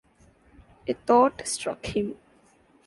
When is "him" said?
1.85-2.15